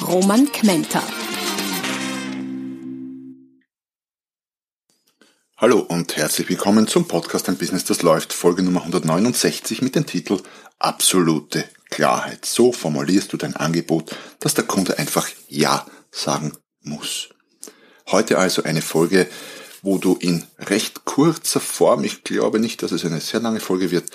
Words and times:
Roman 0.00 0.50
Kmenter. 0.50 1.02
Hallo 5.56 5.80
und 5.80 6.16
herzlich 6.16 6.48
willkommen 6.48 6.88
zum 6.88 7.06
Podcast 7.06 7.48
Ein 7.48 7.56
Business, 7.56 7.84
das 7.84 8.02
läuft, 8.02 8.32
Folge 8.32 8.62
Nummer 8.62 8.80
169 8.80 9.82
mit 9.82 9.94
dem 9.94 10.06
Titel 10.06 10.40
Absolute 10.78 11.64
Klarheit. 11.90 12.46
So 12.46 12.72
formulierst 12.72 13.32
du 13.32 13.36
dein 13.36 13.54
Angebot, 13.54 14.16
dass 14.40 14.54
der 14.54 14.64
Kunde 14.64 14.98
einfach 14.98 15.28
Ja 15.48 15.86
sagen 16.10 16.52
muss. 16.80 17.28
Heute 18.10 18.38
also 18.38 18.64
eine 18.64 18.82
Folge, 18.82 19.28
wo 19.82 19.98
du 19.98 20.16
in 20.16 20.44
recht 20.58 21.04
kurzer 21.04 21.60
Form, 21.60 22.02
ich 22.04 22.24
glaube 22.24 22.58
nicht, 22.58 22.82
dass 22.82 22.92
es 22.92 23.04
eine 23.04 23.20
sehr 23.20 23.40
lange 23.40 23.60
Folge 23.60 23.90
wird, 23.90 24.10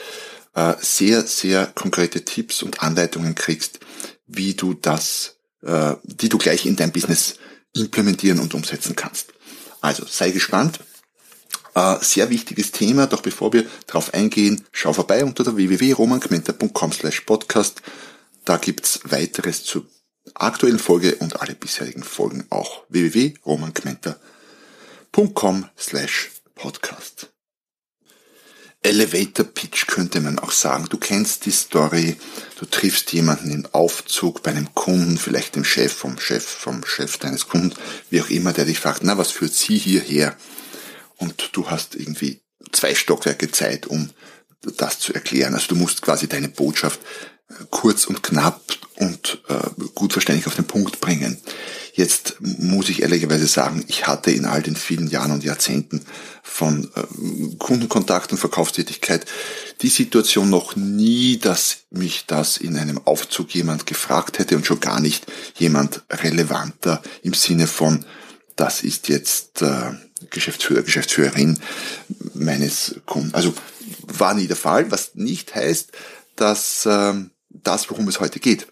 äh, 0.54 0.74
sehr, 0.80 1.24
sehr 1.24 1.68
konkrete 1.68 2.26
Tipps 2.26 2.64
und 2.64 2.82
Anleitungen 2.82 3.36
kriegst, 3.36 3.80
wie 4.26 4.56
du 4.56 4.74
das, 4.74 5.37
äh, 5.64 5.96
die 6.04 6.30
du 6.30 6.38
gleich 6.38 6.66
in 6.66 6.76
dein 6.76 6.92
Business 6.92 7.36
implementieren 7.76 8.40
und 8.40 8.54
umsetzen 8.54 8.96
kannst. 8.96 9.34
Also 9.82 10.06
sei 10.06 10.32
gespannt. 10.32 10.80
Äh, 11.76 11.98
sehr 12.02 12.30
wichtiges 12.30 12.72
Thema, 12.72 13.08
doch 13.08 13.22
bevor 13.22 13.54
wir 13.54 13.66
darauf 13.86 14.14
eingehen, 14.14 14.66
schau 14.72 14.94
vorbei 14.94 15.24
unter 15.24 15.44
der 15.44 15.56
www.romangmenta.com 15.56 16.92
slash 16.92 17.22
podcast. 17.22 17.82
Da 18.46 18.58
gibt's 18.58 19.00
weiteres 19.04 19.64
zur 19.64 19.86
aktuellen 20.34 20.80
Folge 20.80 21.16
und 21.16 21.40
alle 21.42 21.54
bisherigen 21.54 22.04
Folgen 22.04 22.48
auch 22.50 22.84
www.romangmenta.com 22.90 25.70
slash 25.78 26.32
podcast. 26.56 27.32
Elevator 28.84 29.46
Pitch 29.46 29.88
könnte 29.88 30.22
man 30.22 30.40
auch 30.40 30.52
sagen. 30.52 30.88
Du 30.90 30.98
kennst 30.98 31.46
die 31.46 31.52
Story, 31.52 32.18
du 32.60 32.66
triffst 32.66 33.12
jemanden 33.12 33.52
im 33.52 33.66
Aufzug 33.72 34.44
bei 34.44 34.52
einem 34.52 34.74
Kunden, 34.76 35.18
vielleicht 35.18 35.56
dem 35.56 35.64
Chef 35.64 35.92
vom 35.92 36.20
Chef, 36.20 36.46
vom 36.46 36.86
Chef 36.86 37.18
deines 37.18 37.48
Kunden, 37.48 37.74
wie 38.10 38.22
auch 38.22 38.30
immer, 38.30 38.54
der 38.54 38.66
dich 38.66 38.80
fragt, 38.80 39.04
na, 39.04 39.18
was 39.18 39.32
führt 39.32 39.54
Sie 39.54 39.78
hierher? 39.78 40.36
Und 41.18 41.50
du 41.54 41.70
hast 41.70 41.96
irgendwie 41.96 42.42
zwei 42.72 42.96
Stockwerke 42.96 43.52
Zeit, 43.52 43.88
um 43.88 44.10
das 44.78 45.00
zu 45.00 45.14
erklären. 45.14 45.54
Also 45.54 45.68
du 45.70 45.76
musst 45.76 46.02
quasi 46.02 46.28
deine 46.28 46.50
Botschaft 46.50 47.00
kurz 47.72 48.06
und 48.06 48.24
knapp 48.24 48.62
und 48.96 49.42
äh, 49.48 49.60
gut 49.96 50.14
verständlich 50.14 50.48
auf 50.48 50.56
den 50.56 50.66
Punkt 50.66 51.00
bringen. 51.00 51.38
Jetzt 51.94 52.38
muss 52.40 52.90
ich 52.90 53.02
ehrlicherweise 53.02 53.48
sagen, 53.48 53.84
ich 53.88 54.06
hatte 54.06 54.32
in 54.32 54.46
all 54.46 54.62
den 54.62 54.76
vielen 54.76 55.08
Jahren 55.08 55.32
und 55.32 55.44
Jahrzehnten 55.44 56.02
von 56.44 56.92
äh, 56.96 57.56
Kundenkontakt 57.58 58.32
und 58.32 58.38
Verkaufstätigkeit 58.38 59.26
die 59.82 59.90
Situation 59.90 60.50
noch 60.50 60.76
nie, 60.76 61.38
dass 61.38 61.86
mich 61.90 62.26
das 62.28 62.58
in 62.58 62.78
einem 62.78 63.00
Aufzug 63.06 63.54
jemand 63.56 63.86
gefragt 63.86 64.40
hätte 64.40 64.56
und 64.56 64.66
schon 64.66 64.80
gar 64.80 65.00
nicht 65.00 65.26
jemand 65.58 66.04
relevanter 66.12 67.02
im 67.24 67.34
Sinne 67.34 67.68
von, 67.68 68.06
das 68.56 68.82
ist 68.82 69.08
jetzt 69.08 69.62
äh, 69.62 69.92
Geschäftsführer, 70.30 70.82
Geschäftsführerin 70.82 71.60
meines 72.34 72.96
Kunden. 73.06 73.34
Also 73.34 73.54
war 74.02 74.34
nie 74.34 74.48
der 74.48 74.56
Fall, 74.56 74.92
was 74.92 75.16
nicht 75.16 75.54
heißt, 75.54 75.92
dass 76.36 76.86
äh, 76.86 77.14
das, 77.50 77.90
worum 77.90 78.08
es 78.08 78.20
heute 78.20 78.40
geht, 78.40 78.68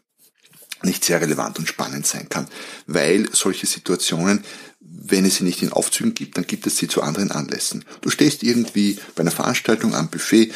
nicht 0.83 1.03
sehr 1.03 1.21
relevant 1.21 1.57
und 1.59 1.67
spannend 1.67 2.05
sein 2.05 2.29
kann, 2.29 2.47
weil 2.85 3.29
solche 3.31 3.65
Situationen, 3.65 4.43
wenn 4.79 5.25
es 5.25 5.37
sie 5.37 5.43
nicht 5.43 5.61
in 5.61 5.71
Aufzügen 5.71 6.13
gibt, 6.13 6.37
dann 6.37 6.45
gibt 6.45 6.67
es 6.67 6.77
sie 6.77 6.87
zu 6.87 7.01
anderen 7.01 7.31
Anlässen. 7.31 7.85
Du 8.01 8.09
stehst 8.09 8.43
irgendwie 8.43 8.99
bei 9.15 9.21
einer 9.21 9.31
Veranstaltung 9.31 9.95
am 9.95 10.09
Buffet, 10.09 10.51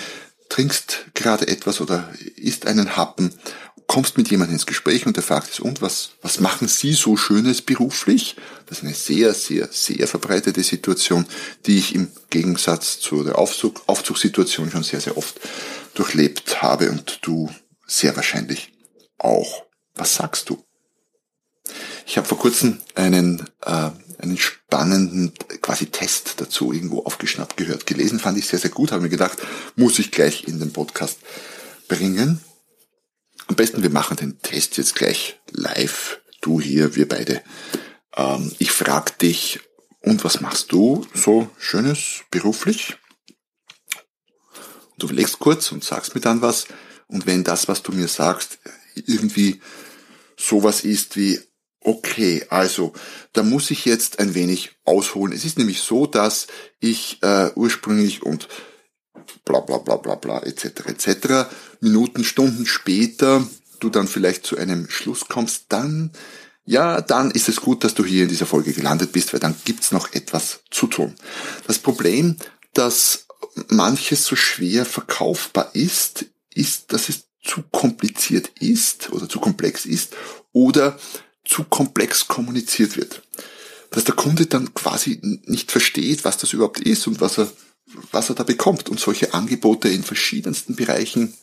trinkst 0.49 1.05
gerade 1.13 1.47
etwas 1.47 1.79
oder 1.79 2.11
isst 2.35 2.65
einen 2.65 2.95
Happen, 2.97 3.33
kommst 3.87 4.17
mit 4.17 4.29
jemandem 4.29 4.55
ins 4.55 4.67
Gespräch 4.67 5.07
und 5.07 5.15
der 5.15 5.23
fragt 5.23 5.51
es, 5.51 5.59
und 5.59 5.81
was, 5.81 6.11
was 6.21 6.39
machen 6.39 6.67
Sie 6.67 6.93
so 6.93 7.17
Schönes 7.17 7.63
beruflich? 7.63 8.35
Das 8.67 8.79
ist 8.79 8.83
eine 8.83 8.93
sehr, 8.93 9.33
sehr, 9.33 9.67
sehr 9.71 10.07
verbreitete 10.07 10.61
Situation, 10.63 11.25
die 11.65 11.79
ich 11.79 11.95
im 11.95 12.11
Gegensatz 12.29 12.99
zu 12.99 13.23
der 13.23 13.39
Aufzug, 13.39 13.81
Aufzugssituation 13.87 14.69
schon 14.69 14.83
sehr, 14.83 15.01
sehr 15.01 15.17
oft 15.17 15.39
durchlebt 15.95 16.61
habe 16.61 16.91
und 16.91 17.19
du 17.23 17.49
sehr 17.89 18.15
wahrscheinlich 18.15 18.71
auch. 19.17 19.65
Was 19.95 20.15
sagst 20.15 20.49
du? 20.49 20.63
Ich 22.05 22.17
habe 22.17 22.27
vor 22.27 22.39
kurzem 22.39 22.79
einen, 22.95 23.45
äh, 23.65 23.91
einen 24.19 24.37
spannenden 24.37 25.33
quasi 25.61 25.87
Test 25.87 26.35
dazu 26.37 26.73
irgendwo 26.73 27.03
aufgeschnappt 27.03 27.57
gehört. 27.57 27.85
Gelesen 27.85 28.19
fand 28.19 28.37
ich 28.37 28.47
sehr, 28.47 28.59
sehr 28.59 28.71
gut, 28.71 28.91
habe 28.91 29.03
mir 29.03 29.09
gedacht, 29.09 29.39
muss 29.75 29.99
ich 29.99 30.11
gleich 30.11 30.47
in 30.47 30.59
den 30.59 30.73
Podcast 30.73 31.19
bringen. 31.87 32.41
Am 33.47 33.55
besten, 33.55 33.83
wir 33.83 33.89
machen 33.89 34.17
den 34.17 34.39
Test 34.39 34.77
jetzt 34.77 34.95
gleich 34.95 35.39
live. 35.51 36.21
Du 36.41 36.61
hier, 36.61 36.95
wir 36.95 37.07
beide. 37.07 37.43
Ähm, 38.15 38.53
ich 38.59 38.71
frage 38.71 39.13
dich, 39.21 39.59
und 40.01 40.23
was 40.23 40.39
machst 40.41 40.71
du 40.71 41.05
so 41.13 41.49
Schönes 41.57 42.21
beruflich? 42.31 42.97
Du 44.97 45.07
überlegst 45.07 45.39
kurz 45.39 45.71
und 45.71 45.83
sagst 45.83 46.15
mir 46.15 46.21
dann 46.21 46.41
was. 46.41 46.67
Und 47.09 47.25
wenn 47.25 47.43
das, 47.43 47.67
was 47.67 47.83
du 47.83 47.91
mir 47.91 48.07
sagst, 48.07 48.59
irgendwie 48.95 49.59
sowas 50.37 50.81
ist 50.85 51.17
wie, 51.17 51.39
okay, 51.81 52.45
also 52.49 52.93
da 53.33 53.43
muss 53.43 53.71
ich 53.71 53.85
jetzt 53.85 54.19
ein 54.19 54.35
wenig 54.35 54.77
ausholen. 54.85 55.33
Es 55.33 55.43
ist 55.43 55.57
nämlich 55.57 55.81
so, 55.81 56.05
dass 56.05 56.47
ich 56.79 57.21
äh, 57.21 57.51
ursprünglich 57.55 58.23
und 58.23 58.47
bla 59.43 59.59
bla 59.59 59.79
bla 59.79 59.97
bla 59.97 60.15
bla 60.15 60.39
etc. 60.43 60.65
etc. 60.87 61.49
Minuten, 61.81 62.23
Stunden 62.23 62.65
später 62.65 63.45
du 63.79 63.89
dann 63.89 64.07
vielleicht 64.07 64.45
zu 64.45 64.57
einem 64.57 64.89
Schluss 64.89 65.27
kommst, 65.27 65.65
dann 65.69 66.11
ja, 66.65 67.01
dann 67.01 67.31
ist 67.31 67.49
es 67.49 67.61
gut, 67.61 67.83
dass 67.83 67.95
du 67.95 68.05
hier 68.05 68.23
in 68.23 68.29
dieser 68.29 68.45
Folge 68.45 68.73
gelandet 68.73 69.11
bist, 69.11 69.33
weil 69.33 69.39
dann 69.39 69.55
gibt's 69.65 69.91
noch 69.91 70.13
etwas 70.13 70.59
zu 70.69 70.85
tun. 70.85 71.15
Das 71.65 71.79
Problem, 71.79 72.35
dass 72.75 73.25
manches 73.69 74.23
so 74.23 74.35
schwer 74.35 74.85
verkaufbar 74.85 75.71
ist, 75.73 76.25
ist, 76.59 76.91
dass 76.93 77.09
es 77.09 77.29
zu 77.43 77.63
kompliziert 77.71 78.51
ist 78.59 79.11
oder 79.11 79.29
zu 79.29 79.39
komplex 79.39 79.85
ist 79.85 80.15
oder 80.51 80.99
zu 81.45 81.63
komplex 81.63 82.27
kommuniziert 82.27 82.97
wird. 82.97 83.23
Dass 83.91 84.03
der 84.03 84.15
Kunde 84.15 84.45
dann 84.45 84.73
quasi 84.73 85.19
nicht 85.45 85.71
versteht, 85.71 86.25
was 86.25 86.37
das 86.37 86.53
überhaupt 86.53 86.79
ist 86.79 87.07
und 87.07 87.21
was 87.21 87.39
er, 87.39 87.51
was 88.11 88.29
er 88.29 88.35
da 88.35 88.43
bekommt. 88.43 88.89
Und 88.89 88.99
solche 88.99 89.33
Angebote 89.33 89.89
in 89.89 90.03
verschiedensten 90.03 90.75
Bereichen, 90.75 91.33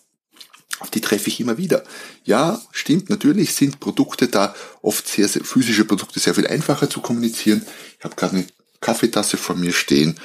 auf 0.78 0.91
die 0.91 1.00
treffe 1.00 1.28
ich 1.28 1.41
immer 1.41 1.59
wieder. 1.59 1.83
Ja, 2.25 2.62
stimmt, 2.71 3.09
natürlich 3.09 3.54
sind 3.54 3.81
Produkte 3.81 4.28
da 4.28 4.54
oft 4.83 5.09
sehr, 5.09 5.27
sehr 5.27 5.44
physische 5.44 5.87
Produkte 5.87 6.21
sehr 6.21 6.34
viel 6.34 6.47
einfacher 6.47 6.88
zu 6.88 7.00
kommunizieren. 7.00 7.66
Ich 7.98 8.04
habe 8.04 8.15
gerade 8.15 8.37
eine 8.37 8.47
Kaffeetasse 8.81 9.38
vor 9.38 9.56
mir 9.56 9.72
stehen. 9.72 10.21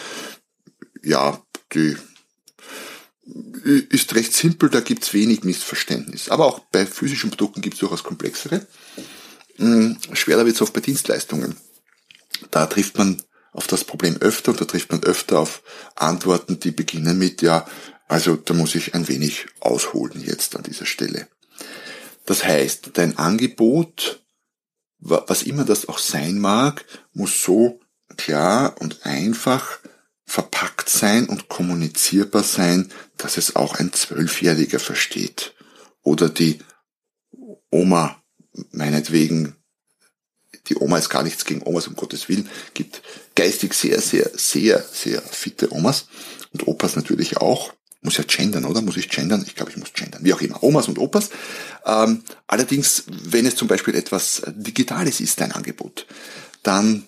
Ja, 1.02 1.42
die 1.74 1.96
ist 3.24 4.16
recht 4.16 4.34
simpel, 4.34 4.70
da 4.70 4.80
gibt's 4.80 5.14
wenig 5.14 5.44
Missverständnis. 5.44 6.30
Aber 6.30 6.46
auch 6.46 6.60
bei 6.60 6.86
physischen 6.86 7.30
Produkten 7.30 7.62
gibt's 7.62 7.80
durchaus 7.80 8.04
komplexere. 8.04 8.66
Hm, 9.58 9.98
schwerer 10.14 10.46
wird's 10.46 10.62
oft 10.62 10.74
bei 10.74 10.82
Dienstleistungen. 10.82 11.56
Da 12.50 12.66
trifft 12.66 12.98
man 12.98 13.22
auf 13.52 13.68
das 13.68 13.84
Problem 13.84 14.18
öfter 14.18 14.52
und 14.52 14.62
da 14.62 14.66
trifft 14.66 14.92
man 14.92 15.04
öfter 15.04 15.40
auf 15.40 15.62
Antworten, 15.96 16.60
die 16.60 16.72
beginnen 16.72 17.18
mit, 17.18 17.42
ja, 17.42 17.68
also 18.08 18.36
da 18.36 18.54
muss 18.54 18.76
ich 18.76 18.96
ein 18.96 19.08
wenig 19.08 19.46
ausholen 19.60 20.22
jetzt 20.24 20.56
an 20.56 20.64
dieser 20.64 20.86
Stelle. 20.86 21.28
Das 22.26 22.44
heißt, 22.44 22.92
dein 22.94 23.18
Angebot, 23.18 24.24
was 25.00 25.44
immer 25.44 25.66
das 25.66 25.88
auch 25.88 25.98
sein 25.98 26.40
mag, 26.40 26.86
muss 27.14 27.44
so 27.44 27.80
klar 28.18 28.76
und 28.80 29.06
einfach 29.06 29.80
verpackt 30.32 30.88
sein 30.88 31.28
und 31.28 31.50
kommunizierbar 31.50 32.44
sein, 32.44 32.90
dass 33.18 33.36
es 33.36 33.58
auch 33.58 33.76
ein 33.76 33.92
Zwölfjähriger 33.92 34.80
versteht. 34.80 35.54
Oder 36.04 36.30
die 36.30 36.60
Oma, 37.70 38.16
meinetwegen, 38.72 39.58
die 40.68 40.78
Oma 40.78 41.00
ist 41.00 41.10
gar 41.10 41.24
nichts 41.24 41.44
gegen 41.44 41.64
Omas, 41.64 41.88
um 41.88 41.98
Gottes 41.98 42.30
Willen, 42.30 42.50
gibt 42.74 43.02
geistig 43.36 43.74
sehr, 43.74 44.00
sehr, 44.00 44.32
sehr, 44.34 44.82
sehr 44.82 45.22
fitte 45.22 45.74
Omas 45.74 46.08
und 46.54 46.66
Opas 46.66 46.96
natürlich 46.96 47.36
auch. 47.36 47.74
muss 48.02 48.16
ja 48.16 48.24
gendern, 48.26 48.64
oder? 48.64 48.82
Muss 48.82 48.96
ich 48.96 49.10
gendern? 49.10 49.44
Ich 49.46 49.56
glaube, 49.56 49.72
ich 49.72 49.78
muss 49.78 49.92
gendern. 49.92 50.24
Wie 50.24 50.34
auch 50.34 50.40
immer. 50.40 50.64
Omas 50.64 50.88
und 50.88 50.98
Opas. 50.98 51.30
Ähm, 51.86 52.24
allerdings, 52.48 53.04
wenn 53.08 53.46
es 53.46 53.58
zum 53.58 53.68
Beispiel 53.68 53.96
etwas 53.96 54.44
Digitales 54.48 55.20
ist, 55.20 55.42
dein 55.42 55.52
Angebot, 55.52 56.08
dann 56.64 57.06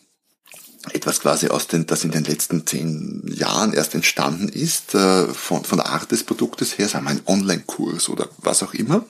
etwas 0.92 1.22
quasi 1.22 1.48
aus 1.48 1.68
den, 1.68 1.86
das 1.86 2.04
in 2.04 2.12
den 2.12 2.26
letzten 2.26 2.68
zehn 2.68 3.24
Jahren 3.28 3.74
erst 3.74 3.96
entstanden 3.96 4.50
ist, 4.50 4.96
äh, 4.96 5.28
von, 5.28 5.64
von 5.64 5.78
der 5.78 5.88
Art 5.88 6.12
des 6.12 6.24
Produktes 6.24 6.78
her, 6.78 6.90
sagen 6.90 7.06
wir 7.06 7.12
ein 7.12 7.22
Online-Kurs 7.26 8.10
oder 8.10 8.28
was 8.40 8.64
auch 8.64 8.74
immer, 8.74 9.06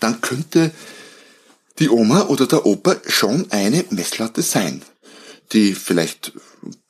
dann 0.00 0.20
könnte 0.20 0.72
die 1.78 1.88
Oma 1.88 2.22
oder 2.22 2.46
der 2.46 2.66
Opa 2.66 2.96
schon 3.06 3.46
eine 3.50 3.84
Messlatte 3.90 4.42
sein, 4.42 4.82
die 5.52 5.74
vielleicht 5.74 6.32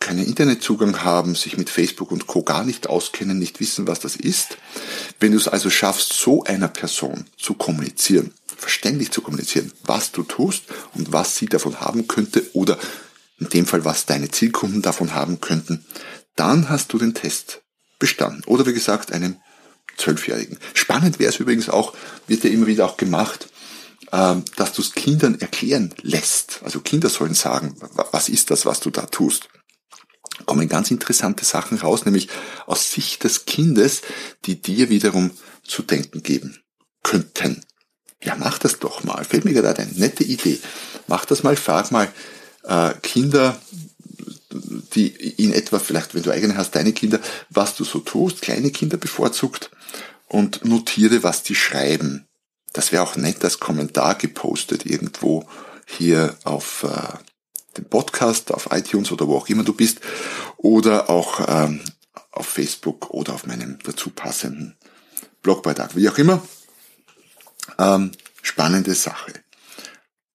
keinen 0.00 0.24
Internetzugang 0.24 1.04
haben, 1.04 1.34
sich 1.34 1.58
mit 1.58 1.68
Facebook 1.68 2.10
und 2.10 2.26
Co. 2.26 2.42
gar 2.42 2.64
nicht 2.64 2.86
auskennen, 2.86 3.38
nicht 3.38 3.60
wissen, 3.60 3.86
was 3.86 4.00
das 4.00 4.16
ist. 4.16 4.56
Wenn 5.20 5.32
du 5.32 5.38
es 5.38 5.48
also 5.48 5.68
schaffst, 5.68 6.14
so 6.14 6.44
einer 6.44 6.68
Person 6.68 7.26
zu 7.36 7.52
kommunizieren, 7.54 8.32
verständlich 8.56 9.10
zu 9.10 9.20
kommunizieren, 9.20 9.72
was 9.84 10.12
du 10.12 10.22
tust 10.22 10.64
und 10.94 11.12
was 11.12 11.36
sie 11.36 11.46
davon 11.46 11.80
haben 11.80 12.08
könnte 12.08 12.44
oder 12.54 12.78
in 13.38 13.48
dem 13.48 13.66
Fall, 13.66 13.84
was 13.84 14.06
deine 14.06 14.30
Zielkunden 14.30 14.82
davon 14.82 15.14
haben 15.14 15.40
könnten, 15.40 15.84
dann 16.36 16.68
hast 16.68 16.92
du 16.92 16.98
den 16.98 17.14
Test 17.14 17.62
bestanden. 17.98 18.42
Oder 18.46 18.66
wie 18.66 18.72
gesagt, 18.72 19.12
einem 19.12 19.36
Zwölfjährigen. 19.96 20.58
Spannend 20.74 21.18
wäre 21.18 21.30
es 21.30 21.40
übrigens 21.40 21.68
auch, 21.68 21.94
wird 22.26 22.44
ja 22.44 22.50
immer 22.50 22.66
wieder 22.66 22.86
auch 22.86 22.96
gemacht, 22.96 23.48
ähm, 24.12 24.44
dass 24.56 24.72
du 24.72 24.82
es 24.82 24.92
Kindern 24.92 25.40
erklären 25.40 25.94
lässt. 26.02 26.60
Also 26.62 26.80
Kinder 26.80 27.08
sollen 27.08 27.34
sagen, 27.34 27.76
was 28.12 28.28
ist 28.28 28.50
das, 28.50 28.64
was 28.64 28.80
du 28.80 28.90
da 28.90 29.06
tust. 29.06 29.48
Kommen 30.46 30.68
ganz 30.68 30.90
interessante 30.90 31.44
Sachen 31.44 31.78
raus, 31.78 32.04
nämlich 32.04 32.28
aus 32.66 32.92
Sicht 32.92 33.24
des 33.24 33.44
Kindes, 33.44 34.02
die 34.44 34.62
dir 34.62 34.88
wiederum 34.88 35.32
zu 35.64 35.82
denken 35.82 36.22
geben 36.22 36.58
könnten. 37.02 37.64
Ja, 38.22 38.36
mach 38.36 38.58
das 38.58 38.78
doch 38.78 39.04
mal. 39.04 39.24
Fällt 39.24 39.44
mir 39.44 39.52
gerade 39.52 39.82
eine 39.82 39.92
nette 39.92 40.24
Idee. 40.24 40.60
Mach 41.08 41.24
das 41.24 41.42
mal, 41.42 41.56
frag 41.56 41.90
mal 41.90 42.08
äh, 42.68 42.94
Kinder, 43.02 43.60
die 44.94 45.08
in 45.08 45.52
etwa, 45.52 45.78
vielleicht 45.78 46.14
wenn 46.14 46.22
du 46.22 46.30
eigene 46.30 46.56
hast, 46.56 46.74
deine 46.74 46.92
Kinder, 46.92 47.20
was 47.50 47.74
du 47.74 47.84
so 47.84 47.98
tust, 47.98 48.42
kleine 48.42 48.70
Kinder 48.70 48.96
bevorzugt 48.96 49.70
und 50.28 50.64
notiere, 50.64 51.22
was 51.22 51.42
die 51.42 51.54
schreiben. 51.54 52.26
Das 52.72 52.92
wäre 52.92 53.02
auch 53.02 53.16
nett 53.16 53.42
als 53.44 53.58
Kommentar 53.58 54.14
gepostet 54.14 54.86
irgendwo 54.86 55.48
hier 55.86 56.36
auf 56.44 56.84
äh, 56.84 57.18
dem 57.76 57.86
Podcast, 57.86 58.52
auf 58.52 58.68
iTunes 58.70 59.10
oder 59.10 59.26
wo 59.26 59.36
auch 59.36 59.48
immer 59.48 59.64
du 59.64 59.72
bist 59.72 60.00
oder 60.58 61.08
auch 61.08 61.40
ähm, 61.48 61.80
auf 62.30 62.46
Facebook 62.46 63.10
oder 63.10 63.34
auf 63.34 63.46
meinem 63.46 63.78
dazu 63.84 64.10
passenden 64.10 64.76
Blogbeitrag, 65.42 65.96
wie 65.96 66.08
auch 66.08 66.18
immer. 66.18 66.42
Ähm, 67.78 68.12
spannende 68.42 68.94
Sache. 68.94 69.32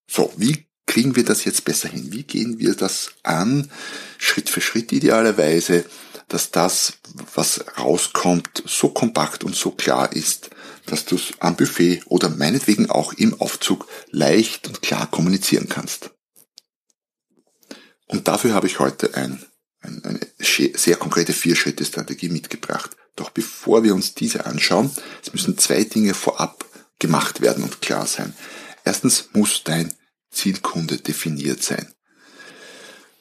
So, 0.07 0.31
wie 0.37 0.65
kriegen 0.85 1.15
wir 1.15 1.25
das 1.25 1.45
jetzt 1.45 1.65
besser 1.65 1.89
hin? 1.89 2.11
Wie 2.11 2.23
gehen 2.23 2.59
wir 2.59 2.75
das 2.75 3.11
an? 3.23 3.71
Schritt 4.17 4.49
für 4.49 4.61
Schritt 4.61 4.91
idealerweise, 4.91 5.85
dass 6.27 6.51
das, 6.51 6.93
was 7.35 7.63
rauskommt, 7.77 8.63
so 8.65 8.89
kompakt 8.89 9.43
und 9.43 9.55
so 9.55 9.71
klar 9.71 10.13
ist, 10.13 10.49
dass 10.85 11.05
du 11.05 11.15
es 11.15 11.33
am 11.39 11.55
Buffet 11.55 12.01
oder 12.05 12.29
meinetwegen 12.29 12.89
auch 12.89 13.13
im 13.13 13.39
Aufzug 13.39 13.87
leicht 14.11 14.67
und 14.67 14.81
klar 14.81 15.09
kommunizieren 15.09 15.69
kannst. 15.69 16.11
Und 18.07 18.27
dafür 18.27 18.53
habe 18.53 18.67
ich 18.67 18.79
heute 18.79 19.15
ein, 19.15 19.43
ein, 19.81 20.03
eine 20.03 20.19
sehr 20.39 20.97
konkrete 20.97 21.33
Vier-Schritte-Strategie 21.33 22.29
mitgebracht. 22.29 22.91
Doch 23.15 23.29
bevor 23.29 23.83
wir 23.83 23.93
uns 23.93 24.13
diese 24.13 24.45
anschauen, 24.45 24.91
es 25.21 25.33
müssen 25.33 25.57
zwei 25.57 25.83
Dinge 25.83 26.13
vorab 26.13 26.65
gemacht 26.99 27.41
werden 27.41 27.63
und 27.63 27.81
klar 27.81 28.05
sein. 28.05 28.33
Erstens 28.85 29.29
muss 29.33 29.63
dein 29.63 29.93
Zielkunde 30.33 30.97
definiert 30.97 31.63
sein. 31.63 31.93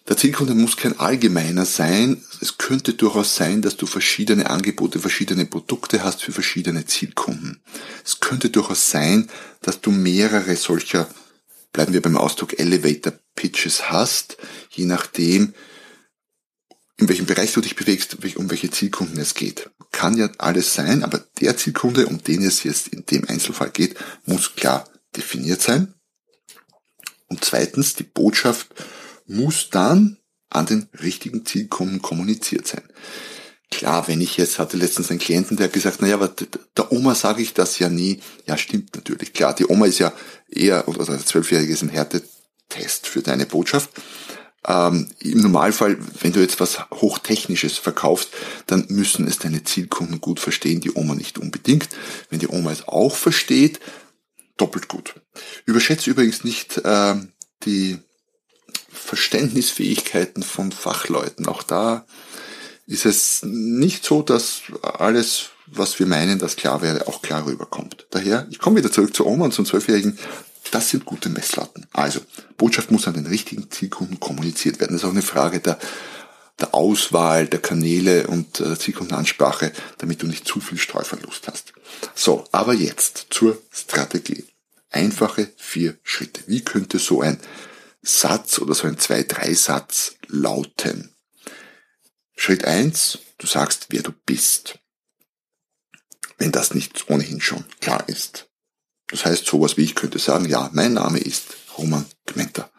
Der 0.09 0.17
Zielkunde 0.17 0.55
muss 0.55 0.77
kein 0.77 0.99
allgemeiner 0.99 1.65
sein. 1.65 2.25
Es 2.41 2.59
könnte 2.59 2.95
durchaus 2.95 3.37
sein, 3.37 3.63
dass 3.63 3.77
du 3.77 3.87
verschiedene 3.87 4.51
Angebote, 4.51 4.99
verschiedene 4.99 5.47
Produkte 5.47 6.03
hast 6.03 6.23
für 6.23 6.33
verschiedene 6.33 6.87
Zielkunden. 6.87 7.63
Es 8.05 8.19
könnte 8.19 8.51
durchaus 8.51 8.91
sein, 8.91 9.31
dass 9.61 9.81
du 9.81 9.93
mehrere 9.93 10.57
solcher, 10.57 11.09
bleiben 11.73 11.93
wir 11.93 12.03
beim 12.03 12.17
Ausdruck 12.17 12.59
Elevator 12.59 13.13
Pitches 13.37 13.91
hast, 13.91 14.37
je 14.71 14.87
nachdem, 14.87 15.55
in 16.97 17.09
welchem 17.09 17.27
Bereich 17.27 17.53
du 17.53 17.61
dich 17.61 17.77
bewegst, 17.77 18.17
um 18.37 18.51
welche 18.51 18.71
Zielkunden 18.71 19.19
es 19.19 19.35
geht. 19.35 19.71
Kann 19.93 20.17
ja 20.17 20.31
alles 20.39 20.75
sein, 20.75 21.05
aber 21.05 21.25
der 21.41 21.57
Zielkunde, 21.57 22.07
um 22.07 22.23
den 22.23 22.43
es 22.43 22.65
jetzt 22.65 22.89
in 22.89 23.07
dem 23.07 23.29
Einzelfall 23.29 23.71
geht, 23.71 23.97
muss 24.27 24.57
klar 24.57 24.89
definiert 25.17 25.63
sein. 25.63 25.95
Und 27.33 27.43
zweitens, 27.43 27.95
die 27.95 28.03
Botschaft 28.03 28.69
muss 29.27 29.71
dann 29.71 30.19
an 30.51 30.67
den 30.67 30.87
richtigen 31.03 31.47
Zielkunden 31.47 32.03
kommuniziert 32.03 32.67
sein. 32.67 32.83
Klar, 33.71 34.07
wenn 34.07 34.21
ich 34.21 34.37
jetzt 34.37 34.59
hatte 34.59 34.77
letztens 34.77 35.09
einen 35.09 35.19
Klienten, 35.19 35.57
der 35.57 35.65
hat 35.65 35.73
gesagt, 35.73 36.03
naja, 36.03 36.17
aber 36.17 36.29
der 36.77 36.93
Oma 36.93 37.15
sage 37.15 37.41
ich 37.41 37.55
das 37.55 37.79
ja 37.79 37.89
nie. 37.89 38.21
Ja, 38.47 38.59
stimmt 38.59 38.95
natürlich. 38.95 39.33
Klar, 39.33 39.55
die 39.55 39.67
Oma 39.67 39.87
ist 39.87 39.99
ja 39.99 40.13
eher, 40.51 40.87
oder 40.89 41.07
der 41.07 41.25
Zwölfjährige 41.25 41.73
ist 41.73 41.81
ein 41.81 41.89
Härtetest 41.89 43.07
für 43.07 43.23
deine 43.23 43.47
Botschaft. 43.47 43.89
Ähm, 44.69 45.09
Im 45.21 45.41
Normalfall, 45.41 45.97
wenn 46.21 46.35
du 46.35 46.41
jetzt 46.41 46.61
was 46.61 46.81
Hochtechnisches 46.91 47.79
verkaufst, 47.79 48.29
dann 48.67 48.85
müssen 48.91 49.27
es 49.27 49.39
deine 49.39 49.65
Zielkunden 49.65 50.21
gut 50.21 50.39
verstehen, 50.39 50.83
die 50.83 50.93
Oma 50.93 51.15
nicht 51.15 51.39
unbedingt. 51.39 51.89
Wenn 52.29 52.41
die 52.41 52.49
Oma 52.49 52.73
es 52.73 52.87
auch 52.87 53.17
versteht, 53.17 53.81
doppelt 54.57 54.89
gut. 54.89 55.15
Überschätze 55.65 56.11
übrigens 56.11 56.45
nicht 56.45 56.79
äh, 56.79 57.15
die 57.65 57.99
Verständnisfähigkeiten 58.91 60.43
von 60.43 60.73
Fachleuten. 60.73 61.47
Auch 61.47 61.63
da 61.63 62.05
ist 62.87 63.07
es 63.07 63.43
nicht 63.43 64.05
so, 64.05 64.23
dass 64.23 64.63
alles, 64.83 65.51
was 65.67 65.99
wir 65.99 66.07
meinen, 66.07 66.39
das 66.39 66.57
klar 66.57 66.83
wäre, 66.83 67.07
auch 67.09 67.23
klar 67.23 67.47
rüberkommt. 67.47 68.07
Daher, 68.11 68.47
ich 68.51 68.59
komme 68.59 68.77
wieder 68.77 68.93
zurück 68.93 69.15
zu 69.15 69.27
Oma 69.27 69.47
und 69.47 69.55
zum 69.55 69.67
Zwölfjährigen. 69.67 70.19
Das 70.71 70.91
sind 70.91 71.05
gute 71.05 71.29
Messlatten. 71.29 71.87
Also, 71.93 72.21
Botschaft 72.57 72.91
muss 72.91 73.07
an 73.07 73.15
den 73.15 73.27
richtigen 73.27 73.71
Zielkunden 73.71 74.21
kommuniziert 74.21 74.81
werden. 74.81 74.93
Das 74.93 75.03
ist 75.03 75.09
auch 75.09 75.13
eine 75.13 75.23
Frage 75.23 75.61
der, 75.61 75.79
der 76.61 76.75
Auswahl 76.75 77.47
der 77.47 77.61
Kanäle 77.61 78.27
und 78.27 78.61
äh, 78.61 78.79
Zielkundenansprache, 78.79 79.73
damit 79.99 80.23
du 80.23 80.27
nicht 80.27 80.47
zu 80.47 80.61
viel 80.61 80.79
Streuverlust 80.79 81.49
hast. 81.49 81.73
So, 82.15 82.45
aber 82.53 82.75
jetzt 82.75 83.27
zur 83.31 83.61
Strategie. 83.73 84.45
Einfache 84.91 85.51
vier 85.57 85.99
Schritte. 86.03 86.43
Wie 86.47 86.63
könnte 86.63 86.99
so 86.99 87.23
ein 87.23 87.39
Satz 88.03 88.59
oder 88.59 88.75
so 88.75 88.87
ein 88.87 88.99
Zwei-Drei-Satz 88.99 90.17
lauten? 90.29 91.15
Schritt 92.37 92.65
eins: 92.65 93.19
du 93.39 93.47
sagst, 93.47 93.87
wer 93.91 94.03
du 94.03 94.13
bist. 94.13 94.79
Wenn 96.39 96.53
das 96.53 96.75
nicht 96.75 97.09
ohnehin 97.09 97.41
schon 97.41 97.65
klar 97.81 98.09
ist. 98.09 98.49
Das 99.09 99.25
heißt, 99.25 99.47
sowas 99.47 99.77
wie 99.77 99.85
ich 99.85 99.95
könnte 99.95 100.19
sagen, 100.19 100.47
ja, 100.47 100.71
mein 100.73 100.95
Name 100.95 101.19
ist 101.19 101.57
Roman 101.77 102.07
Gmenter. 102.27 102.71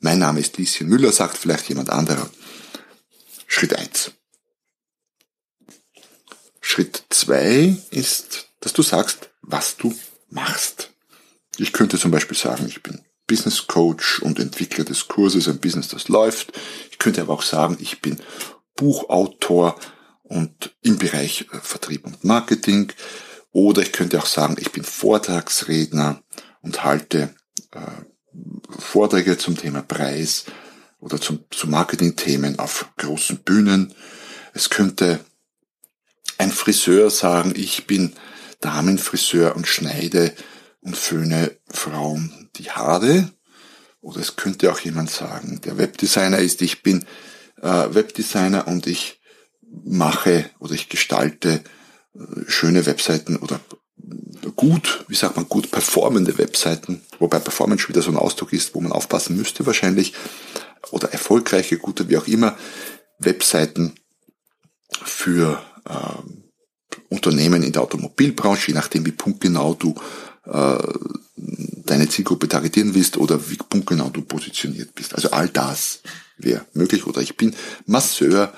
Mein 0.00 0.18
Name 0.18 0.40
ist 0.40 0.56
Lieschen 0.58 0.88
Müller, 0.88 1.12
sagt 1.12 1.38
vielleicht 1.38 1.68
jemand 1.68 1.90
anderer. 1.90 2.28
Schritt 3.46 3.74
eins. 3.76 4.12
Schritt 6.60 7.04
zwei 7.10 7.76
ist, 7.90 8.48
dass 8.60 8.72
du 8.72 8.82
sagst, 8.82 9.30
was 9.42 9.76
du 9.76 9.94
machst. 10.30 10.90
Ich 11.58 11.72
könnte 11.72 11.98
zum 11.98 12.10
Beispiel 12.10 12.36
sagen, 12.36 12.66
ich 12.66 12.82
bin 12.82 13.00
Business 13.26 13.66
Coach 13.66 14.20
und 14.20 14.38
Entwickler 14.38 14.84
des 14.84 15.08
Kurses 15.08 15.48
Ein 15.48 15.58
Business, 15.58 15.88
das 15.88 16.08
läuft. 16.08 16.52
Ich 16.90 16.98
könnte 16.98 17.20
aber 17.20 17.34
auch 17.34 17.42
sagen, 17.42 17.76
ich 17.80 18.00
bin 18.00 18.20
Buchautor 18.76 19.78
und 20.22 20.74
im 20.82 20.98
Bereich 20.98 21.46
äh, 21.52 21.58
Vertrieb 21.60 22.06
und 22.06 22.24
Marketing. 22.24 22.92
Oder 23.52 23.82
ich 23.82 23.92
könnte 23.92 24.18
auch 24.18 24.26
sagen, 24.26 24.56
ich 24.58 24.72
bin 24.72 24.82
Vortragsredner 24.82 26.22
und 26.62 26.82
halte 26.82 27.34
äh, 27.72 27.80
Vorträge 28.78 29.38
zum 29.38 29.56
Thema 29.56 29.82
Preis 29.82 30.44
oder 31.04 31.20
zum, 31.20 31.44
zu 31.50 31.68
Marketingthemen 31.68 32.58
auf 32.58 32.86
großen 32.96 33.40
Bühnen. 33.44 33.92
Es 34.54 34.70
könnte 34.70 35.20
ein 36.38 36.50
Friseur 36.50 37.10
sagen, 37.10 37.52
ich 37.54 37.86
bin 37.86 38.14
Damenfriseur 38.60 39.54
und 39.54 39.68
schneide 39.68 40.32
und 40.80 40.96
föhne 40.96 41.54
Frauen 41.68 42.48
die 42.56 42.70
Haare. 42.70 43.30
Oder 44.00 44.20
es 44.20 44.36
könnte 44.36 44.72
auch 44.72 44.80
jemand 44.80 45.10
sagen, 45.10 45.60
der 45.62 45.76
Webdesigner 45.76 46.38
ist, 46.38 46.62
ich 46.62 46.82
bin 46.82 47.04
äh, 47.60 47.94
Webdesigner 47.94 48.66
und 48.66 48.86
ich 48.86 49.20
mache 49.84 50.50
oder 50.58 50.72
ich 50.72 50.88
gestalte 50.88 51.62
äh, 52.14 52.20
schöne 52.46 52.86
Webseiten 52.86 53.36
oder 53.36 53.60
gut, 54.56 55.04
wie 55.08 55.14
sagt 55.14 55.36
man, 55.36 55.48
gut 55.48 55.70
performende 55.70 56.38
Webseiten, 56.38 57.02
wobei 57.18 57.38
Performance 57.38 57.88
wieder 57.88 58.02
so 58.02 58.10
ein 58.10 58.16
Ausdruck 58.16 58.52
ist, 58.52 58.74
wo 58.74 58.80
man 58.80 58.92
aufpassen 58.92 59.36
müsste 59.36 59.66
wahrscheinlich, 59.66 60.14
oder 60.90 61.12
erfolgreiche, 61.12 61.78
gute, 61.78 62.08
wie 62.08 62.16
auch 62.16 62.26
immer, 62.26 62.56
Webseiten 63.18 63.94
für 65.02 65.62
ähm, 65.88 66.44
Unternehmen 67.08 67.62
in 67.62 67.72
der 67.72 67.82
Automobilbranche, 67.82 68.68
je 68.68 68.74
nachdem 68.74 69.06
wie 69.06 69.12
punktgenau 69.12 69.74
du 69.74 69.94
äh, 70.46 70.78
deine 71.36 72.08
Zielgruppe 72.08 72.48
targetieren 72.48 72.94
willst 72.94 73.16
oder 73.16 73.50
wie 73.50 73.56
punktgenau 73.56 74.10
du 74.10 74.22
positioniert 74.22 74.94
bist. 74.94 75.14
Also 75.14 75.30
all 75.30 75.48
das 75.48 76.00
wäre 76.38 76.64
möglich. 76.72 77.06
Oder 77.06 77.20
ich 77.20 77.36
bin 77.36 77.54
Masseur 77.86 78.52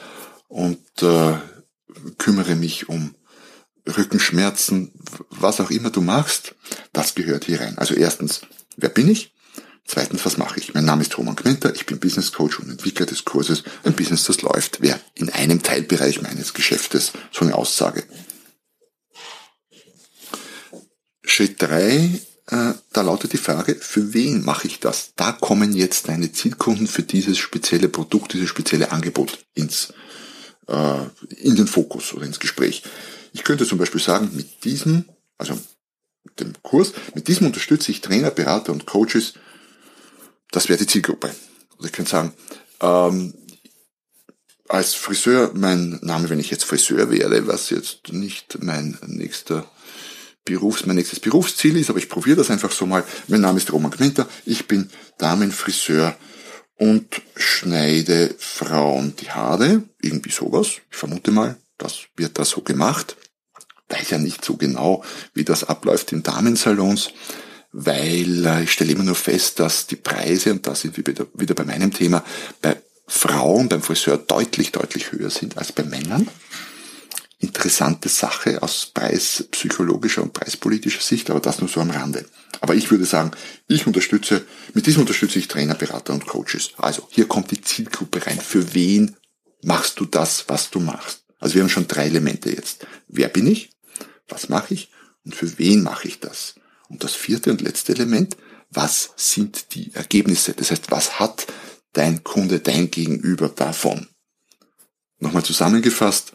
und 0.48 0.80
äh, 1.02 1.34
kümmere 2.18 2.54
mich 2.54 2.88
um 2.88 3.14
Rückenschmerzen, 3.86 4.92
was 5.30 5.60
auch 5.60 5.70
immer 5.70 5.90
du 5.90 6.00
machst, 6.00 6.54
das 6.92 7.14
gehört 7.14 7.44
hier 7.44 7.60
rein. 7.60 7.78
Also 7.78 7.94
erstens, 7.94 8.40
wer 8.76 8.88
bin 8.88 9.08
ich? 9.08 9.32
Zweitens, 9.86 10.24
was 10.26 10.36
mache 10.36 10.58
ich? 10.58 10.74
Mein 10.74 10.84
Name 10.84 11.02
ist 11.02 11.16
Roman 11.16 11.36
Quenter, 11.36 11.72
ich 11.74 11.86
bin 11.86 12.00
Business 12.00 12.32
Coach 12.32 12.58
und 12.58 12.68
Entwickler 12.68 13.06
des 13.06 13.24
Kurses 13.24 13.62
Ein 13.84 13.94
Business, 13.94 14.24
das 14.24 14.42
läuft. 14.42 14.80
Wer 14.80 15.00
in 15.14 15.30
einem 15.30 15.62
Teilbereich 15.62 16.22
meines 16.22 16.54
Geschäftes 16.54 17.12
so 17.30 17.44
eine 17.44 17.54
Aussage. 17.54 18.02
Schritt 21.22 21.62
drei, 21.62 22.20
äh, 22.48 22.72
da 22.92 23.02
lautet 23.02 23.32
die 23.32 23.38
Frage, 23.38 23.76
für 23.76 24.12
wen 24.12 24.44
mache 24.44 24.66
ich 24.66 24.80
das? 24.80 25.12
Da 25.14 25.32
kommen 25.32 25.72
jetzt 25.72 26.08
deine 26.08 26.32
Zielkunden 26.32 26.88
für 26.88 27.02
dieses 27.02 27.38
spezielle 27.38 27.88
Produkt, 27.88 28.32
dieses 28.32 28.48
spezielle 28.48 28.90
Angebot 28.90 29.38
ins, 29.54 29.92
äh, 30.66 31.02
in 31.36 31.54
den 31.54 31.68
Fokus 31.68 32.12
oder 32.12 32.26
ins 32.26 32.40
Gespräch. 32.40 32.82
Ich 33.32 33.44
könnte 33.44 33.66
zum 33.66 33.78
Beispiel 33.78 34.00
sagen, 34.00 34.30
mit 34.34 34.64
diesem, 34.64 35.04
also 35.38 35.58
mit 36.24 36.40
dem 36.40 36.54
Kurs, 36.62 36.92
mit 37.14 37.28
diesem 37.28 37.46
unterstütze 37.46 37.92
ich 37.92 38.00
Trainer, 38.00 38.30
Berater 38.30 38.72
und 38.72 38.86
Coaches 38.86 39.34
das 40.50 40.68
wäre 40.68 40.78
die 40.78 40.86
Zielgruppe. 40.86 41.34
Oder 41.78 41.86
ich 41.86 41.92
könnte 41.92 42.10
sagen, 42.10 42.32
ähm, 42.80 43.34
als 44.68 44.94
Friseur, 44.94 45.52
mein 45.54 45.98
Name, 46.02 46.28
wenn 46.28 46.40
ich 46.40 46.50
jetzt 46.50 46.64
Friseur 46.64 47.10
wäre, 47.10 47.46
was 47.46 47.70
jetzt 47.70 48.12
nicht 48.12 48.58
mein 48.62 48.98
nächster 49.06 49.70
Berufs, 50.44 50.86
mein 50.86 50.96
nächstes 50.96 51.20
Berufsziel 51.20 51.76
ist, 51.76 51.90
aber 51.90 51.98
ich 51.98 52.08
probiere 52.08 52.36
das 52.36 52.50
einfach 52.50 52.72
so 52.72 52.86
mal. 52.86 53.04
Mein 53.28 53.40
Name 53.40 53.58
ist 53.58 53.72
Roman 53.72 53.90
Gminter, 53.90 54.28
ich 54.44 54.66
bin 54.66 54.90
Damenfriseur 55.18 56.16
und 56.76 57.22
schneide 57.36 58.34
Frauen 58.38 59.14
die 59.16 59.30
Haare, 59.30 59.82
irgendwie 60.00 60.30
sowas. 60.30 60.68
Ich 60.90 60.96
vermute 60.96 61.30
mal, 61.30 61.56
das 61.78 62.06
wird 62.16 62.38
da 62.38 62.44
so 62.44 62.60
gemacht. 62.62 63.16
Weiß 63.88 64.10
ja 64.10 64.18
nicht 64.18 64.44
so 64.44 64.56
genau, 64.56 65.04
wie 65.32 65.44
das 65.44 65.64
abläuft 65.64 66.12
in 66.12 66.22
Damensalons 66.22 67.12
weil 67.78 68.46
äh, 68.46 68.62
ich 68.62 68.72
stelle 68.72 68.92
immer 68.92 69.04
nur 69.04 69.14
fest, 69.14 69.60
dass 69.60 69.86
die 69.86 69.96
Preise, 69.96 70.50
und 70.50 70.66
da 70.66 70.74
sind 70.74 70.96
wir 70.96 71.06
wieder, 71.06 71.26
wieder 71.34 71.54
bei 71.54 71.64
meinem 71.64 71.92
Thema, 71.92 72.24
bei 72.62 72.80
Frauen 73.06 73.68
beim 73.68 73.82
Friseur 73.82 74.16
deutlich, 74.16 74.72
deutlich 74.72 75.12
höher 75.12 75.28
sind 75.28 75.58
als 75.58 75.72
bei 75.72 75.84
Männern. 75.84 76.26
Interessante 77.38 78.08
Sache 78.08 78.62
aus 78.62 78.86
preispsychologischer 78.94 80.22
und 80.22 80.32
preispolitischer 80.32 81.02
Sicht, 81.02 81.28
aber 81.28 81.40
das 81.40 81.60
nur 81.60 81.68
so 81.68 81.82
am 81.82 81.90
Rande. 81.90 82.24
Aber 82.62 82.74
ich 82.74 82.90
würde 82.90 83.04
sagen, 83.04 83.32
ich 83.68 83.86
unterstütze, 83.86 84.46
mit 84.72 84.86
diesem 84.86 85.02
unterstütze 85.02 85.38
ich 85.38 85.46
Trainer, 85.46 85.74
Berater 85.74 86.14
und 86.14 86.26
Coaches. 86.26 86.70
Also, 86.78 87.06
hier 87.10 87.28
kommt 87.28 87.50
die 87.50 87.60
Zielgruppe 87.60 88.26
rein. 88.26 88.40
Für 88.40 88.72
wen 88.72 89.16
machst 89.62 90.00
du 90.00 90.06
das, 90.06 90.46
was 90.48 90.70
du 90.70 90.80
machst? 90.80 91.24
Also 91.40 91.56
wir 91.56 91.62
haben 91.62 91.68
schon 91.68 91.86
drei 91.86 92.06
Elemente 92.06 92.50
jetzt. 92.50 92.86
Wer 93.06 93.28
bin 93.28 93.46
ich? 93.46 93.70
Was 94.28 94.48
mache 94.48 94.72
ich? 94.72 94.90
Und 95.26 95.34
für 95.34 95.58
wen 95.58 95.82
mache 95.82 96.08
ich 96.08 96.20
das? 96.20 96.54
Und 96.88 97.04
das 97.04 97.14
vierte 97.14 97.50
und 97.50 97.60
letzte 97.60 97.92
Element, 97.92 98.36
was 98.70 99.10
sind 99.16 99.74
die 99.74 99.94
Ergebnisse? 99.94 100.52
Das 100.52 100.70
heißt, 100.70 100.90
was 100.90 101.18
hat 101.18 101.46
dein 101.92 102.24
Kunde, 102.24 102.60
dein 102.60 102.90
Gegenüber 102.90 103.48
davon? 103.48 104.08
Nochmal 105.18 105.44
zusammengefasst, 105.44 106.32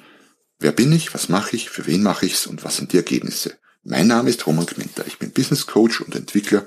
wer 0.60 0.72
bin 0.72 0.92
ich, 0.92 1.14
was 1.14 1.30
mache 1.30 1.56
ich, 1.56 1.70
für 1.70 1.86
wen 1.88 2.04
mache 2.04 2.26
ich's 2.26 2.48
und 2.48 2.64
was 2.64 2.78
sind 2.78 2.94
die 2.94 2.98
Ergebnisse? 2.98 3.58
Mein 3.84 4.08
Name 4.08 4.30
ist 4.30 4.46
Roman 4.46 4.66
Gmenter, 4.66 5.06
ich 5.08 5.18
bin 5.18 5.32
Business 5.32 5.68
Coach 5.68 6.02
und 6.02 6.16
Entwickler 6.16 6.66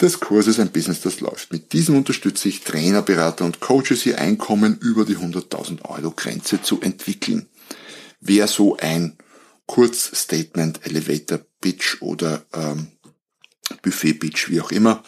des 0.00 0.20
Kurses 0.20 0.58
Ein 0.58 0.72
Business, 0.72 1.00
das 1.00 1.20
läuft. 1.20 1.52
Mit 1.52 1.72
diesem 1.72 1.96
unterstütze 1.96 2.48
ich 2.48 2.62
Trainer, 2.62 3.02
Berater 3.02 3.44
und 3.44 3.60
Coaches, 3.60 4.04
ihr 4.04 4.18
Einkommen 4.18 4.78
über 4.78 5.04
die 5.04 5.16
100.000 5.16 5.84
Euro 5.84 6.10
Grenze 6.10 6.60
zu 6.60 6.80
entwickeln. 6.80 7.48
Wer 8.20 8.48
so 8.48 8.76
ein 8.76 9.16
Kurzstatement, 9.72 10.84
Elevator 10.84 11.40
Pitch 11.62 12.02
oder 12.02 12.44
ähm, 12.52 12.88
Buffet 13.80 14.12
Pitch, 14.12 14.50
wie 14.50 14.60
auch 14.60 14.70
immer, 14.70 15.02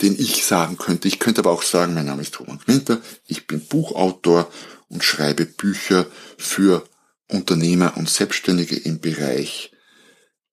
den 0.00 0.16
ich 0.16 0.44
sagen 0.44 0.78
könnte. 0.78 1.08
Ich 1.08 1.18
könnte 1.18 1.40
aber 1.40 1.50
auch 1.50 1.64
sagen, 1.64 1.94
mein 1.94 2.06
Name 2.06 2.22
ist 2.22 2.38
Roman 2.38 2.60
Winter, 2.66 3.02
ich 3.26 3.48
bin 3.48 3.66
Buchautor 3.66 4.52
und 4.86 5.02
schreibe 5.02 5.46
Bücher 5.46 6.06
für 6.36 6.88
Unternehmer 7.26 7.96
und 7.96 8.08
Selbstständige 8.08 8.76
im 8.76 9.00
Bereich 9.00 9.72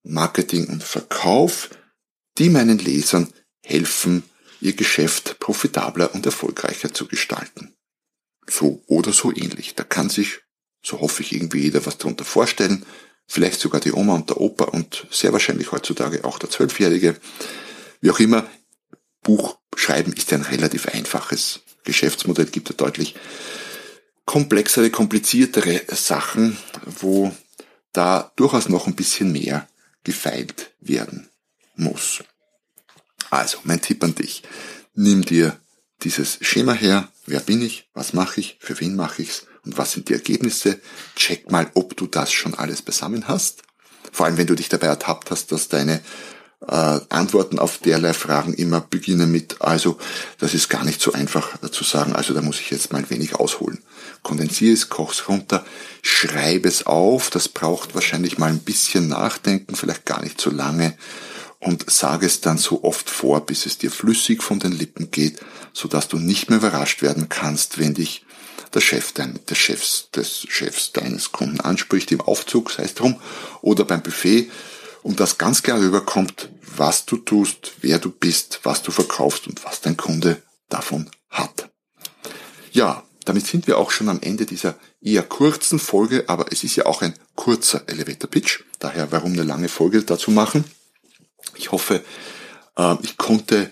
Marketing 0.01 0.65
und 0.65 0.83
Verkauf, 0.83 1.69
die 2.39 2.49
meinen 2.49 2.79
Lesern 2.79 3.31
helfen, 3.61 4.23
ihr 4.59 4.73
Geschäft 4.73 5.39
profitabler 5.39 6.15
und 6.15 6.25
erfolgreicher 6.25 6.95
zu 6.95 7.07
gestalten. 7.07 7.75
So 8.49 8.81
oder 8.87 9.13
so 9.13 9.31
ähnlich. 9.31 9.75
Da 9.75 9.83
kann 9.83 10.09
sich, 10.09 10.39
so 10.81 10.99
hoffe 10.99 11.21
ich, 11.21 11.35
irgendwie 11.35 11.59
jeder 11.59 11.85
was 11.85 11.99
darunter 11.99 12.25
vorstellen 12.25 12.87
vielleicht 13.27 13.59
sogar 13.59 13.81
die 13.81 13.93
Oma 13.93 14.15
und 14.15 14.29
der 14.29 14.39
Opa 14.39 14.65
und 14.65 15.07
sehr 15.11 15.33
wahrscheinlich 15.33 15.71
heutzutage 15.71 16.23
auch 16.23 16.39
der 16.39 16.49
Zwölfjährige. 16.49 17.15
Wie 18.01 18.11
auch 18.11 18.19
immer, 18.19 18.47
Buch 19.23 19.57
schreiben 19.75 20.13
ist 20.13 20.31
ein 20.33 20.43
relativ 20.43 20.87
einfaches 20.87 21.61
Geschäftsmodell, 21.83 22.45
gibt 22.45 22.69
ja 22.69 22.75
deutlich 22.75 23.15
komplexere, 24.25 24.89
kompliziertere 24.89 25.81
Sachen, 25.89 26.57
wo 26.85 27.35
da 27.93 28.31
durchaus 28.35 28.69
noch 28.69 28.87
ein 28.87 28.95
bisschen 28.95 29.31
mehr 29.31 29.67
gefeilt 30.03 30.71
werden 30.79 31.29
muss. 31.75 32.23
Also, 33.29 33.59
mein 33.63 33.81
Tipp 33.81 34.03
an 34.03 34.15
dich. 34.15 34.43
Nimm 34.93 35.23
dir 35.23 35.59
dieses 36.03 36.37
Schema 36.41 36.73
her. 36.73 37.11
Wer 37.25 37.39
bin 37.39 37.61
ich? 37.61 37.89
Was 37.93 38.13
mache 38.13 38.39
ich? 38.39 38.57
Für 38.59 38.79
wen 38.79 38.95
mache 38.95 39.23
ich's? 39.23 39.45
Und 39.65 39.77
was 39.77 39.91
sind 39.91 40.09
die 40.09 40.13
Ergebnisse. 40.13 40.79
Check 41.15 41.51
mal, 41.51 41.69
ob 41.73 41.97
du 41.97 42.07
das 42.07 42.31
schon 42.31 42.53
alles 42.55 42.81
beisammen 42.81 43.27
hast. 43.27 43.63
Vor 44.11 44.25
allem, 44.25 44.37
wenn 44.37 44.47
du 44.47 44.55
dich 44.55 44.69
dabei 44.69 44.87
ertappt 44.87 45.31
hast, 45.31 45.51
dass 45.51 45.67
deine 45.67 46.01
äh, 46.67 46.99
Antworten 47.09 47.59
auf 47.59 47.79
derlei 47.79 48.13
Fragen 48.13 48.53
immer 48.53 48.81
beginnen 48.81 49.31
mit, 49.31 49.61
also 49.61 49.97
das 50.39 50.53
ist 50.53 50.69
gar 50.69 50.85
nicht 50.85 51.01
so 51.01 51.13
einfach 51.13 51.59
zu 51.71 51.83
sagen, 51.83 52.15
also 52.15 52.33
da 52.33 52.41
muss 52.41 52.59
ich 52.59 52.71
jetzt 52.71 52.91
mal 52.91 52.99
ein 52.99 53.09
wenig 53.09 53.35
ausholen. 53.35 53.83
Kondensiere 54.23 54.73
es, 54.73 54.89
koch's 54.89 55.27
runter, 55.27 55.65
schreibe 56.01 56.67
es 56.67 56.85
auf, 56.85 57.29
das 57.29 57.49
braucht 57.49 57.93
wahrscheinlich 57.93 58.37
mal 58.37 58.49
ein 58.49 58.59
bisschen 58.59 59.09
Nachdenken, 59.09 59.75
vielleicht 59.75 60.05
gar 60.05 60.23
nicht 60.23 60.39
so 60.39 60.49
lange 60.49 60.97
und 61.59 61.89
sage 61.89 62.25
es 62.25 62.41
dann 62.41 62.57
so 62.57 62.83
oft 62.83 63.09
vor, 63.09 63.45
bis 63.45 63.65
es 63.65 63.77
dir 63.77 63.91
flüssig 63.91 64.43
von 64.43 64.59
den 64.59 64.71
Lippen 64.71 65.11
geht, 65.11 65.39
so 65.73 65.87
dass 65.87 66.07
du 66.07 66.17
nicht 66.17 66.49
mehr 66.49 66.59
überrascht 66.59 67.01
werden 67.01 67.27
kannst, 67.29 67.79
wenn 67.79 67.93
dich 67.93 68.24
der 68.75 68.81
Chef 68.81 69.13
dein, 69.13 69.39
Chefs, 69.53 70.09
des 70.11 70.45
Chefs 70.49 70.91
deines 70.91 71.31
Kunden 71.31 71.61
anspricht 71.61 72.11
im 72.11 72.21
Aufzug, 72.21 72.71
sei 72.71 72.83
es 72.83 72.93
drum, 72.93 73.19
oder 73.61 73.85
beim 73.85 74.03
Buffet, 74.03 74.51
und 75.01 75.19
das 75.19 75.37
ganz 75.37 75.61
klar 75.61 75.79
rüberkommt, 75.79 76.49
was 76.77 77.05
du 77.05 77.17
tust, 77.17 77.73
wer 77.81 77.99
du 77.99 78.09
bist, 78.09 78.61
was 78.63 78.81
du 78.81 78.91
verkaufst 78.91 79.47
und 79.47 79.63
was 79.63 79.81
dein 79.81 79.97
Kunde 79.97 80.41
davon 80.67 81.09
hat. 81.29 81.69
Ja, 82.71 83.03
damit 83.23 83.45
sind 83.45 83.67
wir 83.67 83.77
auch 83.77 83.91
schon 83.91 84.09
am 84.09 84.19
Ende 84.21 84.45
dieser 84.45 84.75
eher 85.01 85.23
kurzen 85.23 85.79
Folge, 85.79 86.25
aber 86.27 86.51
es 86.51 86.63
ist 86.63 86.75
ja 86.75 86.87
auch 86.87 87.01
ein 87.01 87.13
kurzer 87.35 87.83
Elevator 87.87 88.29
Pitch, 88.29 88.63
daher 88.79 89.11
warum 89.11 89.33
eine 89.33 89.43
lange 89.43 89.69
Folge 89.69 90.01
dazu 90.03 90.31
machen. 90.31 90.65
Ich 91.55 91.71
hoffe, 91.71 92.03
äh, 92.75 92.95
ich 93.03 93.17
konnte 93.17 93.71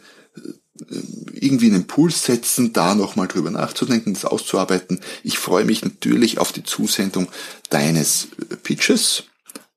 irgendwie 1.33 1.67
einen 1.67 1.81
Impuls 1.81 2.23
setzen, 2.23 2.73
da 2.73 2.95
nochmal 2.95 3.27
drüber 3.27 3.51
nachzudenken, 3.51 4.13
das 4.13 4.25
auszuarbeiten. 4.25 5.01
Ich 5.23 5.37
freue 5.37 5.65
mich 5.65 5.83
natürlich 5.83 6.39
auf 6.39 6.51
die 6.51 6.63
Zusendung 6.63 7.27
deines 7.69 8.29
Pitches. 8.63 9.25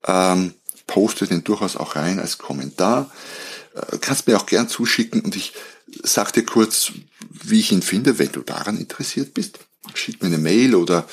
Ähm, 0.05 0.53
poste 0.87 1.27
den 1.27 1.43
durchaus 1.43 1.75
auch 1.75 1.95
rein 1.95 2.19
als 2.19 2.37
Kommentar. 2.37 3.11
Äh, 3.75 3.97
kannst 3.99 4.27
mir 4.27 4.37
auch 4.37 4.45
gern 4.45 4.69
zuschicken 4.69 5.21
und 5.21 5.35
ich 5.35 5.53
sag 6.03 6.31
dir 6.31 6.43
kurz, 6.43 6.93
wie 7.29 7.59
ich 7.59 7.71
ihn 7.71 7.81
finde, 7.81 8.17
wenn 8.19 8.31
du 8.31 8.41
daran 8.41 8.77
interessiert 8.77 9.33
bist. 9.33 9.59
Schick 9.93 10.21
mir 10.21 10.27
eine 10.27 10.37
Mail 10.37 10.75
oder 10.75 11.07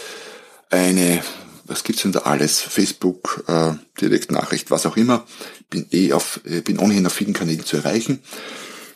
eine, 0.71 1.23
was 1.65 1.85
gibt's 1.85 2.03
denn 2.03 2.13
da 2.13 2.21
alles? 2.21 2.61
Facebook, 2.61 3.45
äh, 3.47 3.73
Direktnachricht, 4.01 4.71
was 4.71 4.87
auch 4.87 4.97
immer. 4.97 5.27
Bin 5.71 5.87
eh 5.91 6.13
auf, 6.13 6.41
äh, 6.45 6.61
bin 6.61 6.79
ohnehin 6.79 7.07
auf 7.07 7.13
vielen 7.13 7.35
Kanälen 7.35 7.65
zu 7.65 7.77
erreichen. 7.77 8.21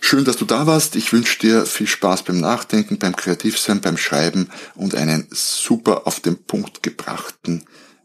Schön, 0.00 0.24
dass 0.24 0.36
du 0.36 0.44
da 0.44 0.66
warst. 0.66 0.96
Ich 0.96 1.12
wünsche 1.12 1.38
dir 1.38 1.66
viel 1.66 1.86
Spaß 1.86 2.22
beim 2.22 2.40
Nachdenken, 2.40 2.98
beim 2.98 3.14
Kreativsein, 3.14 3.80
beim 3.80 3.96
Schreiben 3.96 4.48
und 4.74 4.94
einen 4.94 5.26
super 5.30 6.06
auf 6.06 6.20
den 6.20 6.42
Punkt 6.44 6.82
gebrachten 6.82 7.64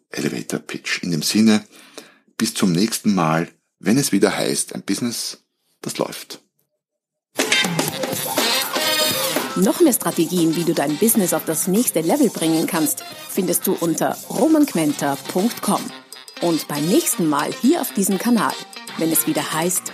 Elevator 0.09 0.59
Pitch. 0.59 1.01
In 1.03 1.11
dem 1.11 1.21
Sinne, 1.21 1.63
bis 2.37 2.53
zum 2.53 2.71
nächsten 2.71 3.13
Mal, 3.13 3.49
wenn 3.79 3.97
es 3.97 4.11
wieder 4.11 4.35
heißt, 4.35 4.75
ein 4.75 4.81
Business, 4.81 5.43
das 5.81 5.97
läuft. 5.97 6.39
Noch 9.55 9.81
mehr 9.81 9.93
Strategien, 9.93 10.55
wie 10.55 10.63
du 10.63 10.73
dein 10.73 10.97
Business 10.97 11.33
auf 11.33 11.45
das 11.45 11.67
nächste 11.67 12.01
Level 12.01 12.29
bringen 12.29 12.65
kannst, 12.65 13.03
findest 13.29 13.67
du 13.67 13.73
unter 13.73 14.17
romanquenter.com. 14.29 15.81
und 16.41 16.67
beim 16.67 16.85
nächsten 16.87 17.29
Mal 17.29 17.53
hier 17.61 17.81
auf 17.81 17.93
diesem 17.93 18.17
Kanal, 18.17 18.53
wenn 18.97 19.11
es 19.11 19.27
wieder 19.27 19.53
heißt, 19.53 19.93